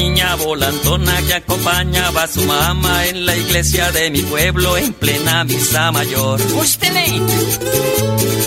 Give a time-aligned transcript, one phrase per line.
[0.00, 5.44] Niña volantona que acompañaba a su mamá en la iglesia de mi pueblo en plena
[5.44, 6.40] misa mayor.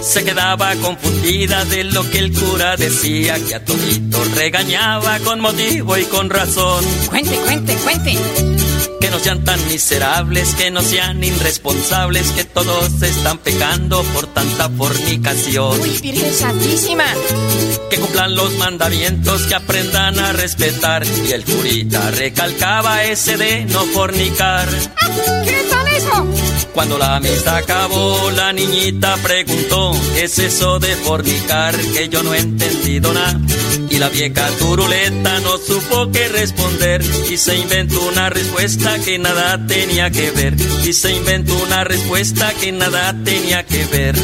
[0.01, 5.95] Se quedaba confundida de lo que el cura decía, que a todito regañaba con motivo
[5.97, 6.83] y con razón.
[7.09, 8.72] Cuente, cuente, cuente.
[8.99, 14.69] Que no sean tan miserables, que no sean irresponsables, que todos están pecando por tanta
[14.69, 15.79] fornicación.
[15.79, 17.05] Uy, Virgen Santísima.
[17.89, 21.05] Que cumplan los mandamientos, que aprendan a respetar.
[21.27, 24.67] Y el curita recalcaba ese de no fornicar.
[26.73, 31.75] Cuando la misa acabó, la niñita preguntó, ¿qué es eso de fornicar?
[31.77, 33.39] Que yo no he entendido nada.
[33.89, 39.65] Y la vieja turuleta no supo qué responder y se inventó una respuesta que nada
[39.67, 40.55] tenía que ver.
[40.83, 44.15] Y se inventó una respuesta que nada tenía que ver.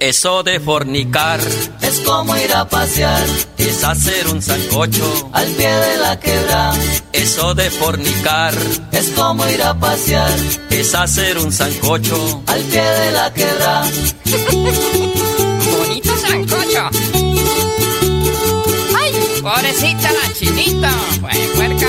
[0.00, 1.40] Eso de fornicar
[1.82, 3.22] Es como ir a pasear
[3.58, 5.30] es hacer un sancocho.
[5.32, 6.74] al pie de la quebrada.
[7.12, 8.54] Eso de fornicar
[8.92, 10.30] Es como ir a pasear
[10.70, 12.42] es hacer un sancocho.
[12.46, 13.90] al pie de la quebrada.
[15.78, 16.90] Bonito sancocho.
[18.98, 19.12] Ay,
[19.42, 20.90] pobrecita la chinita.
[21.20, 21.86] Pues puerca.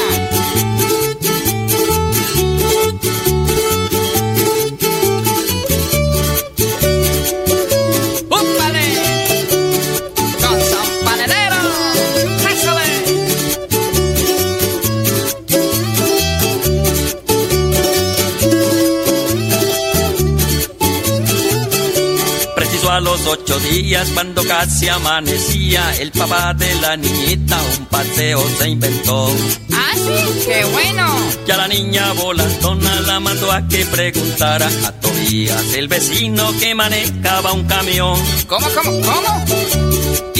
[22.91, 28.69] A los ocho días, cuando casi amanecía, el papá de la niñita un paseo se
[28.69, 29.33] inventó.
[29.73, 30.45] ¡Ah, sí!
[30.45, 31.15] ¡Qué bueno!
[31.47, 37.53] Ya la niña volantona la mandó a que preguntara a Tobías, el vecino que manejaba
[37.53, 38.19] un camión.
[38.47, 39.60] ¿Cómo, cómo, cómo?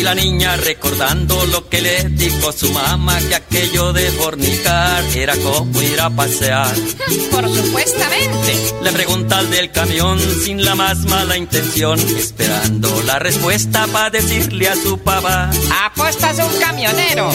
[0.01, 5.35] Y la niña recordando lo que le dijo su mamá, que aquello de fornicar era
[5.35, 6.75] como ir a pasear.
[7.31, 8.73] Por supuestamente.
[8.81, 14.69] Le pregunta al del camión sin la más mala intención, esperando la respuesta para decirle
[14.69, 15.51] a su papá.
[15.85, 17.31] Apuestas un camionero.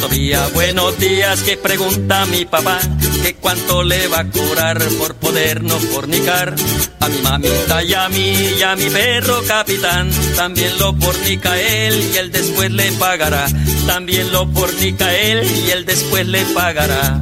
[0.00, 2.78] Tobías, buenos días, que pregunta mi papá,
[3.22, 6.54] que cuánto le va a cobrar por poder no fornicar.
[7.00, 12.05] A mi mamita y a mí y a mi perro capitán, también lo fornica él
[12.12, 13.46] y él después le pagará.
[13.86, 17.20] También lo fornica él y él después le pagará.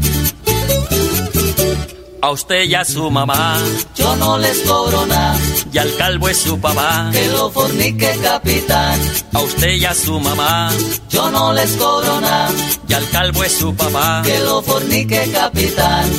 [2.22, 3.59] A usted y a su mamá,
[3.94, 5.37] Yo no les cobro nada,
[5.71, 7.11] y al calvo es su papá.
[7.12, 8.99] que lo fornique capitán.
[9.34, 10.71] A usted y a su mamá,
[11.11, 12.50] Yo no les cobro nada,
[12.89, 14.23] y al calvo es su papá.
[14.25, 16.11] que lo fornique capitán.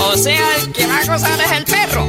[0.00, 2.06] O sea, el que va a gozar es el perro.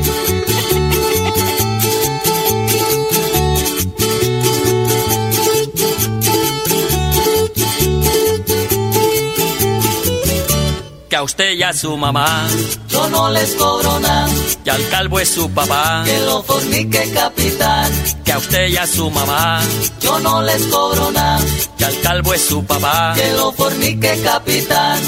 [11.10, 12.48] Que a usted y a su mamá,
[12.88, 14.30] Yo no les cobro nada,
[14.64, 16.04] y al calvo es su papá.
[16.06, 17.92] que lo fornique capitán.
[18.24, 19.60] Que a usted y a su mamá,
[20.02, 21.40] Yo no les cobro nada,
[21.80, 23.14] y al calvo es su papá.
[23.16, 25.00] que lo fornique capitán.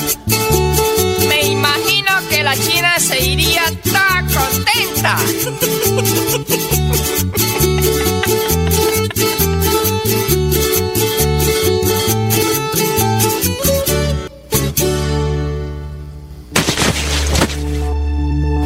[1.30, 3.62] Me imagino que la china se iría
[3.94, 5.18] tan contenta.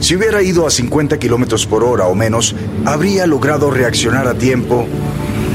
[0.00, 4.86] Si hubiera ido a 50 kilómetros por hora o menos, habría logrado reaccionar a tiempo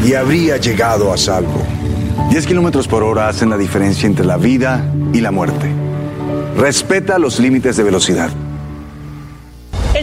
[0.06, 1.66] y habría llegado a salvo.
[2.30, 5.72] 10 kilómetros por hora hacen la diferencia entre la vida y la muerte.
[6.58, 8.30] Respeta los límites de velocidad.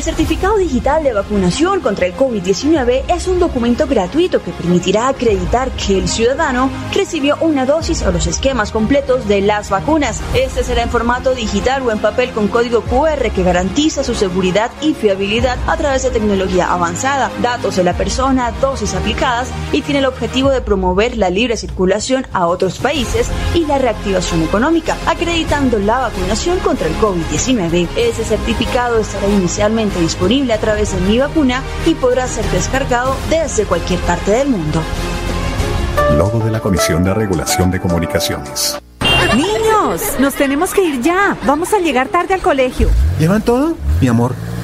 [0.03, 5.71] El certificado digital de vacunación contra el COVID-19 es un documento gratuito que permitirá acreditar
[5.71, 10.21] que el ciudadano recibió una dosis o los esquemas completos de las vacunas.
[10.35, 14.73] Este será en formato digital o en papel con código QR que garantiza su seguridad
[14.81, 20.01] y fiabilidad a través de tecnología avanzada, datos de la persona, dosis aplicadas y tiene
[20.01, 25.79] el objetivo de promover la libre circulación a otros países y la reactivación económica, acreditando
[25.79, 27.87] la vacunación contra el COVID-19.
[27.97, 33.65] Ese certificado estará inicialmente disponible a través de Mi Vacuna y podrá ser descargado desde
[33.65, 34.81] cualquier parte del mundo.
[36.17, 38.79] Logo de la Comisión de Regulación de Comunicaciones.
[39.37, 41.37] Niños, nos tenemos que ir ya.
[41.47, 42.89] Vamos a llegar tarde al colegio.
[43.19, 43.77] ¿Llevan todo?
[44.01, 44.35] Mi amor,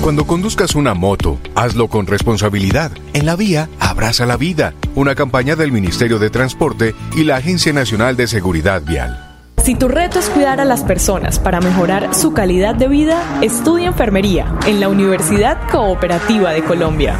[0.00, 2.92] Cuando conduzcas una moto, hazlo con responsabilidad.
[3.12, 4.74] En la vía, abraza la vida.
[4.94, 9.22] Una campaña del Ministerio de Transporte y la Agencia Nacional de Seguridad Vial.
[9.64, 13.88] Si tu reto es cuidar a las personas para mejorar su calidad de vida, estudia
[13.88, 17.16] enfermería en la Universidad Cooperativa de Colombia.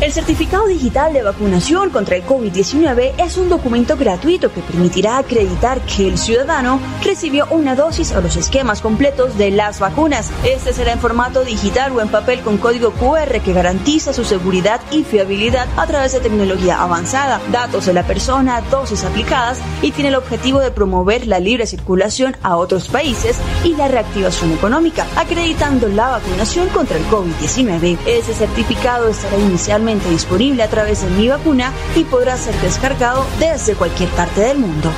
[0.00, 5.82] El certificado digital de vacunación contra el COVID-19 es un documento gratuito que permitirá acreditar
[5.82, 10.30] que el ciudadano recibió una dosis o los esquemas completos de las vacunas.
[10.42, 14.80] Este será en formato digital o en papel con código QR que garantiza su seguridad
[14.90, 20.08] y fiabilidad a través de tecnología avanzada, datos de la persona, dosis aplicadas y tiene
[20.08, 25.88] el objetivo de promover la libre circulación a otros países y la reactivación económica, acreditando
[25.88, 27.98] la vacunación contra el COVID-19.
[28.06, 33.74] Ese certificado estará inicialmente disponible a través de Mi Vacuna y podrá ser descargado desde
[33.74, 34.90] cualquier parte del mundo.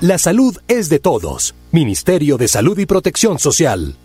[0.00, 1.54] La salud es de todos.
[1.72, 3.96] Ministerio de Salud y Protección Social.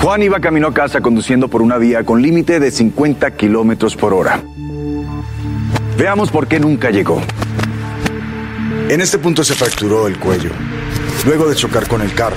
[0.00, 4.14] Juan iba camino a casa conduciendo por una vía con límite de 50 kilómetros por
[4.14, 4.42] hora.
[5.96, 7.20] Veamos por qué nunca llegó.
[8.88, 10.50] En este punto se fracturó el cuello,
[11.24, 12.36] luego de chocar con el carro.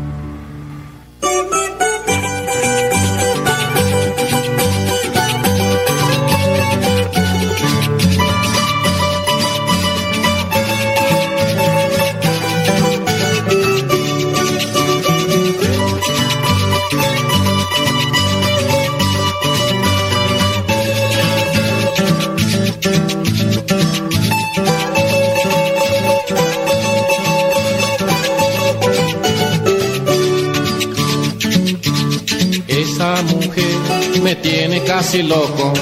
[35.11, 35.73] Casi loco.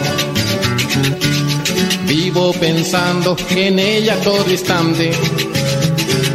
[2.05, 5.11] Vivo pensando en ella todo instante.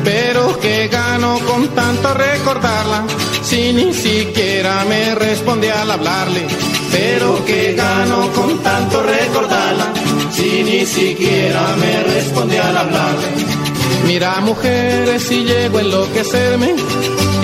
[0.04, 3.04] Pero que gano con tanto recordarla,
[3.42, 6.46] si ni siquiera me responde al hablarle.
[6.92, 9.92] Pero que gano con tanto recordarla,
[10.30, 13.26] si ni siquiera me responde al hablarle.
[14.06, 16.74] Mira mujeres si llego a enloquecerme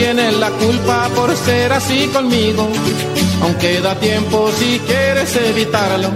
[0.00, 2.66] tienes la culpa por ser así conmigo.
[3.42, 6.10] Aunque da tiempo si quieres evitarlo.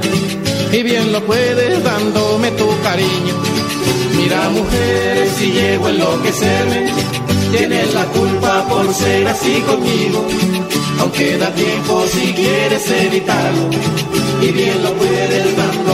[0.72, 3.34] Y bien lo puedes dándome tu cariño.
[4.16, 6.92] Mira mujer, si llego a enloquecerme,
[7.52, 10.26] tienes la culpa por ser así conmigo.
[11.00, 13.70] Aunque da tiempo si quieres evitarlo.
[14.42, 15.93] Y bien lo puedes dándome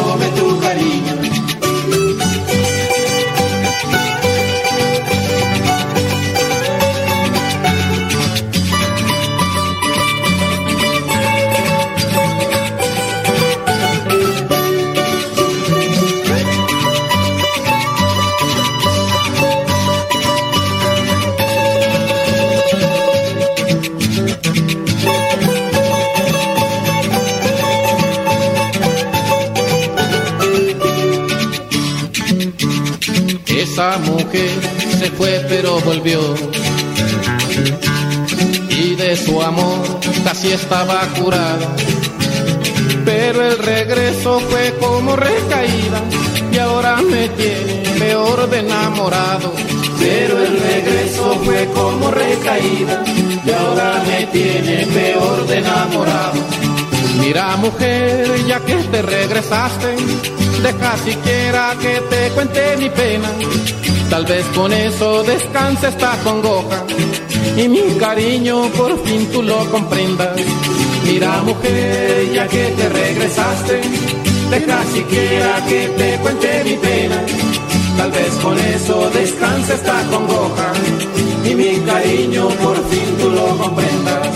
[34.31, 34.61] Mujer
[34.97, 36.21] se fue pero volvió.
[38.69, 39.83] Y de su amor
[40.23, 41.75] casi estaba curada.
[43.05, 46.01] Pero el regreso fue como recaída
[46.53, 49.53] y ahora me tiene peor de enamorado.
[49.99, 53.03] Pero el regreso fue como recaída
[53.45, 56.41] y ahora me tiene peor de enamorado.
[57.19, 59.97] Mira mujer, ya que te regresaste,
[60.63, 63.29] deja siquiera que te cuente mi pena.
[64.11, 66.85] Tal vez con eso descanse esta congoja
[67.57, 70.37] y mi cariño por fin tú lo comprendas.
[71.05, 73.81] Mira mujer, ya que te regresaste,
[74.51, 77.25] deja siquiera que te cuente mi pena.
[77.97, 80.73] Tal vez con eso descanse esta congoja
[81.45, 84.30] y mi cariño por fin tú lo comprendas.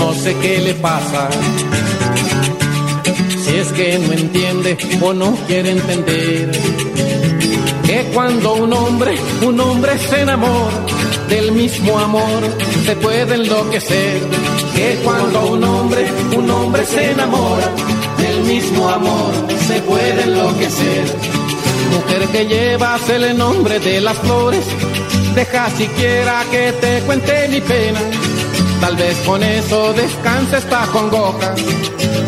[0.00, 1.28] No sé qué le pasa.
[3.44, 6.50] Si es que no entiende o no quiere entender
[7.84, 9.14] que cuando un hombre,
[9.46, 10.78] un hombre se enamora
[11.28, 12.40] del mismo amor,
[12.86, 14.20] se puede enloquecer.
[14.74, 17.68] Que cuando un hombre, un hombre se enamora
[18.18, 19.32] del mismo amor,
[19.68, 21.04] se puede enloquecer.
[21.92, 24.64] Mujer que llevas el nombre de las flores,
[25.34, 28.00] deja siquiera que te cuente mi pena.
[28.80, 31.54] Tal vez con eso descanse esta congoja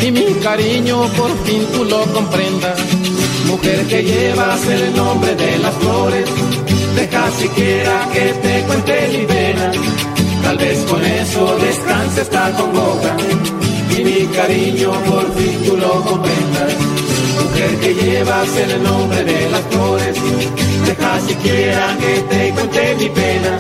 [0.01, 2.79] y mi cariño por fin tú lo comprendas.
[3.47, 6.29] Mujer que llevas el nombre de las flores,
[6.95, 9.73] deja siquiera que te cuente mi pena.
[10.43, 13.17] Tal vez con eso descanse esta congoja
[13.97, 16.75] y mi cariño por fin tú lo comprendas.
[17.43, 20.17] Mujer que llevas el nombre de las flores,
[20.87, 23.59] deja siquiera que te cuente mi pena.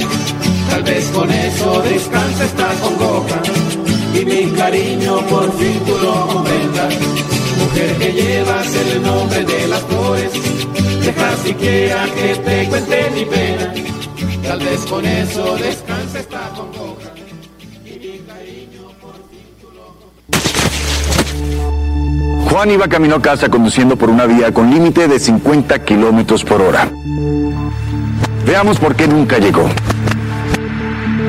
[0.73, 3.43] Tal vez con eso descansa esta congoja
[4.14, 6.95] y mi cariño por fin tú lo comprendas.
[7.59, 10.33] Mujer que llevas el nombre de las flores,
[11.05, 13.75] deja siquiera que te cuente mi pena.
[14.49, 17.11] Tal vez con eso descansa esta congoja
[17.85, 19.93] y mi cariño por fin tú lo
[22.49, 26.62] Juan iba camino a casa conduciendo por una vía con límite de 50 kilómetros por
[26.62, 26.91] hora.
[28.47, 29.69] Veamos por qué nunca llegó.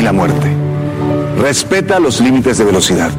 [0.00, 0.50] y la muerte.
[1.38, 3.10] Respeta los límites de velocidad.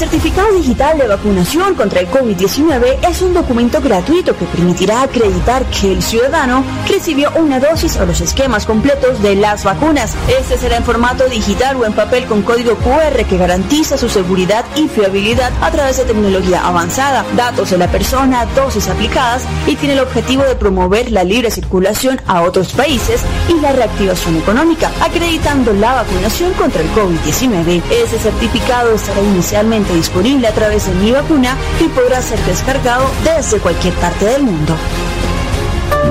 [0.00, 5.92] Certificado digital de vacunación contra el COVID-19 es un documento gratuito que permitirá acreditar que
[5.92, 10.16] el ciudadano recibió una dosis o los esquemas completos de las vacunas.
[10.26, 14.64] Este será en formato digital o en papel con código QR que garantiza su seguridad
[14.74, 19.96] y fiabilidad a través de tecnología avanzada, datos de la persona, dosis aplicadas y tiene
[19.96, 25.74] el objetivo de promover la libre circulación a otros países y la reactivación económica, acreditando
[25.74, 27.82] la vacunación contra el COVID-19.
[27.90, 33.58] Ese certificado estará inicialmente disponible a través de Mi Vacuna y podrá ser descargado desde
[33.58, 34.74] cualquier parte del mundo.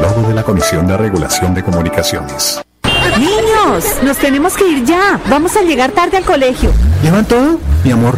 [0.02, 2.62] Logo de la Comisión de Regulación de Comunicaciones.
[3.18, 5.20] Niños, nos tenemos que ir ya.
[5.30, 6.72] Vamos a llegar tarde al colegio.
[7.04, 7.60] ¿Llevan todo?
[7.84, 8.18] Mi amor,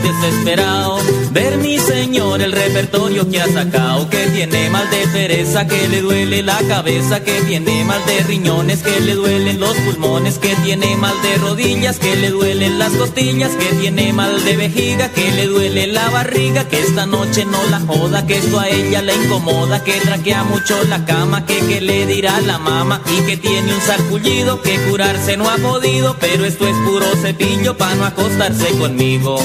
[0.00, 0.98] desesperado,
[1.34, 6.00] ver mi señor el repertorio que ha sacado, que tiene mal de pereza, que le
[6.00, 10.96] duele la cabeza, que tiene mal de riñones, que le duelen los pulmones, que tiene
[10.96, 15.48] mal de rodillas, que le duelen las costillas, que tiene mal de vejiga, que le
[15.48, 19.82] duele la barriga, que esta noche no la joda, que esto a ella le incomoda,
[19.82, 23.80] que traquea mucho la cama, que que le dirá la mama y que tiene un
[23.80, 29.40] sarpullido, que curarse no ha podido, pero esto es puro cepillo para no acostarse conmigo.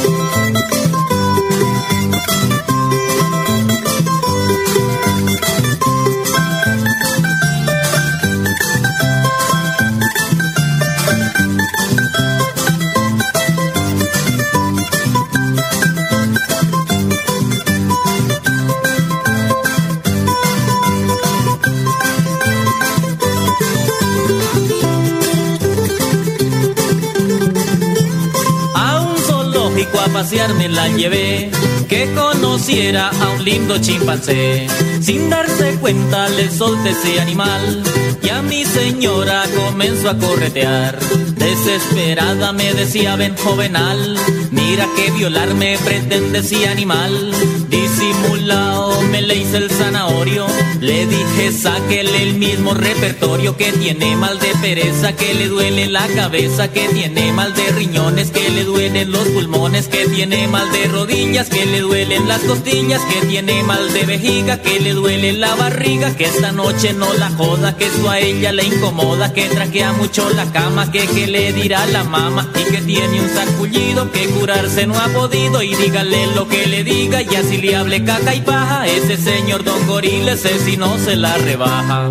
[30.19, 31.49] Pasear me la llevé,
[31.87, 34.67] que conociera a un lindo chimpancé.
[34.99, 37.81] Sin darse cuenta le solté ese animal
[38.21, 40.99] y a mi señora comenzó a corretear.
[41.37, 44.17] Desesperada me decía, ven jovenal,
[44.51, 47.31] mira que violarme pretende ese animal.
[47.69, 50.47] Disimulado me le hice el zanahorio,
[50.79, 56.07] le dije sáquele el mismo repertorio que tiene mal de pereza, que le duele la
[56.07, 60.85] cabeza, que tiene mal de riñones, que le duelen los pulmones, que tiene mal de
[60.87, 65.53] rodillas, que le duelen las costillas, que tiene mal de vejiga, que le duele la
[65.55, 69.91] barriga, que esta noche no la joda, que eso a ella le incomoda, que traquea
[69.93, 74.27] mucho la cama, que que le dirá la mama y que tiene un sarpullido, que
[74.27, 78.33] curarse no ha podido y dígale lo que le diga y así le hable caca
[78.35, 82.09] y paja, ese señor don gorila, ese si no se la rebaja.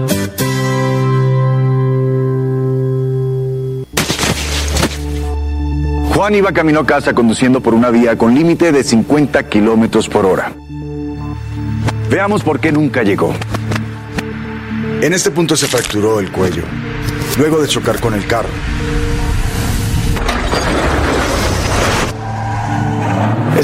[6.14, 10.26] Juan iba camino a casa conduciendo por una vía con límite de 50 kilómetros por
[10.26, 10.52] hora.
[12.10, 13.32] Veamos por qué nunca llegó.
[15.02, 16.64] En este punto se fracturó el cuello,
[17.38, 18.48] luego de chocar con el carro.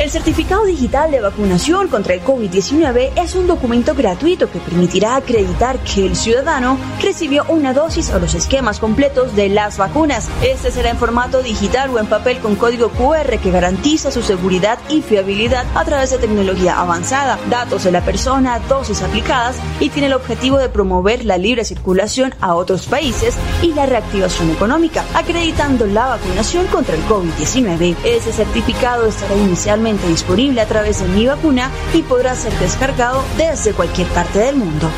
[0.00, 5.78] El certificado digital de vacunación contra el COVID-19 es un documento gratuito que permitirá acreditar
[5.80, 10.30] que el ciudadano recibió una dosis o los esquemas completos de las vacunas.
[10.42, 14.78] Este será en formato digital o en papel con código QR que garantiza su seguridad
[14.88, 20.06] y fiabilidad a través de tecnología avanzada, datos de la persona, dosis aplicadas y tiene
[20.06, 25.84] el objetivo de promover la libre circulación a otros países y la reactivación económica, acreditando
[25.84, 27.96] la vacunación contra el COVID-19.
[28.02, 33.72] Ese certificado estará inicialmente disponible a través de Mi Vacuna y podrá ser descargado desde
[33.72, 34.88] cualquier parte del mundo.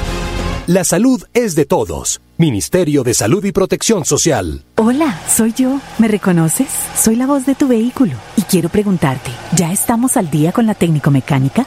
[0.67, 2.21] La salud es de todos.
[2.39, 4.65] Ministerio de Salud y Protección Social.
[4.77, 5.81] Hola, soy yo.
[5.99, 6.69] ¿Me reconoces?
[6.97, 10.75] Soy la voz de tu vehículo y quiero preguntarte, ¿ya estamos al día con la
[10.75, 11.67] técnico mecánica?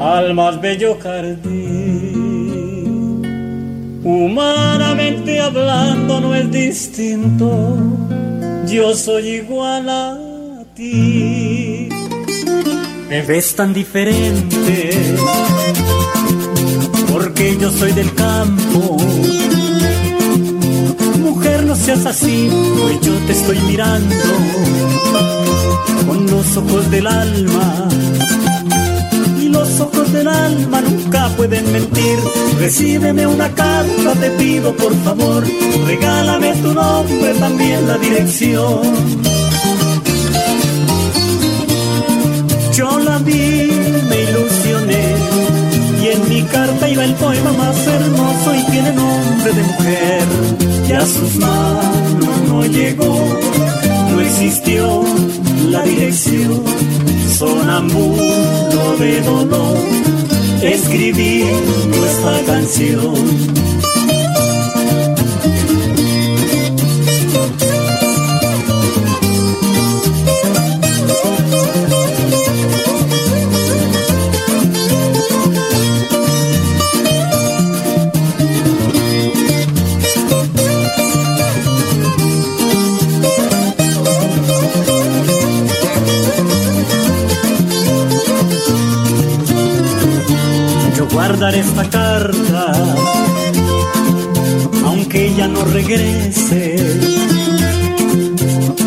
[0.00, 2.34] al más bello jardín.
[4.04, 7.76] Humanamente hablando no es distinto,
[8.66, 10.18] yo soy igual a
[10.74, 11.88] ti.
[13.08, 14.90] Me ves tan diferente,
[17.10, 18.96] porque yo soy del campo.
[21.20, 24.14] Mujer, no seas así, pues yo te estoy mirando
[26.06, 27.88] con los ojos del alma
[29.48, 32.18] los ojos del alma nunca pueden mentir.
[32.58, 35.44] Recíbeme una carta, te pido por favor.
[35.86, 38.82] Regálame tu nombre, también la dirección.
[42.72, 43.70] Yo la vi,
[44.08, 45.04] me ilusioné.
[46.02, 50.24] Y en mi carta iba el poema más hermoso y tiene nombre de mujer.
[50.88, 53.16] Y a sus manos no llegó,
[54.10, 55.04] no existió
[55.70, 56.93] la dirección
[57.34, 59.76] sonambulo de dolor,
[60.62, 61.44] escribí
[61.88, 63.63] nuestra canción.
[91.26, 92.72] Guardar esta carta,
[94.84, 96.76] aunque ella no regrese.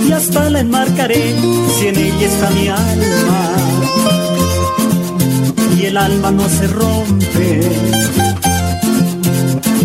[0.08, 1.36] Y hasta la enmarcaré
[1.76, 3.42] si en ella está mi alma.
[5.78, 7.62] Y el alma no se rompe.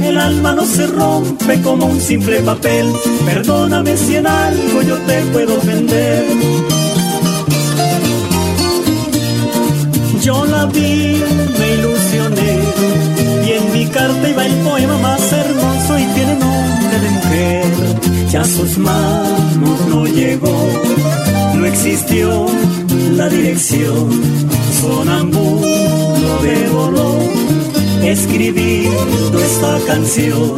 [0.05, 2.93] El alma no se rompe como un simple papel.
[3.25, 6.27] Perdóname si en algo yo te puedo ofender.
[10.23, 11.21] Yo la vi,
[11.59, 11.83] me
[12.15, 17.65] y en mi carta iba el poema más hermoso y tiene nombre de mujer.
[18.31, 20.69] Ya sus manos no llegó,
[21.55, 22.47] no existió
[23.13, 24.11] la dirección,
[24.81, 27.23] sonambulo de dolor,
[28.03, 30.57] escribiendo esta canción.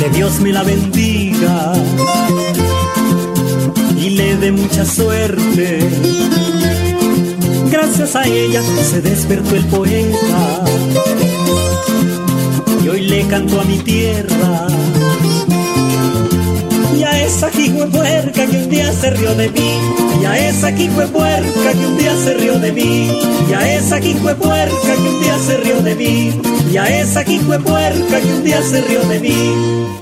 [0.00, 1.72] Que Dios me la bendiga
[3.96, 6.21] y le dé mucha suerte
[7.82, 10.64] gracias a ella se despertó el poeta.
[12.84, 14.68] Y hoy le canto a mi tierra.
[16.96, 19.78] Y a esa puerca que un día se rió de mí.
[20.20, 20.68] Y a esa
[21.12, 23.10] puerca que un día se rió de mí.
[23.50, 26.40] Y a esa puerca que un día se rió de mí.
[26.72, 30.01] Y a esa puerca que un día se rió de mí.